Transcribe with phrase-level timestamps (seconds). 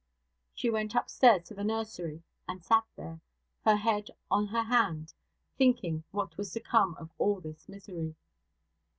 [0.55, 3.21] She went upstairs to the nursery and sat there,
[3.65, 5.13] her head on her hand,
[5.59, 8.15] thinking what was to come of all this misery.